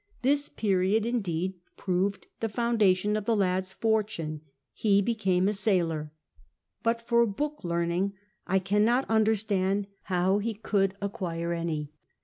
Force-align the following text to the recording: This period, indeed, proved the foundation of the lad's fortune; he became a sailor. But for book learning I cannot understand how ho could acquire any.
This 0.23 0.49
period, 0.49 1.05
indeed, 1.05 1.53
proved 1.77 2.25
the 2.39 2.49
foundation 2.49 3.15
of 3.15 3.25
the 3.25 3.35
lad's 3.35 3.71
fortune; 3.71 4.41
he 4.73 4.99
became 4.99 5.47
a 5.47 5.53
sailor. 5.53 6.11
But 6.81 6.99
for 7.03 7.23
book 7.27 7.63
learning 7.63 8.13
I 8.47 8.57
cannot 8.57 9.05
understand 9.07 9.85
how 10.09 10.39
ho 10.39 10.53
could 10.63 10.95
acquire 11.03 11.53
any. 11.53 11.91